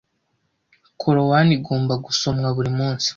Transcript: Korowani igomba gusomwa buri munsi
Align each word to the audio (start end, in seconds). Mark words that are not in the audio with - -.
Korowani 1.01 1.51
igomba 1.57 1.93
gusomwa 2.05 2.47
buri 2.55 2.71
munsi 2.79 3.09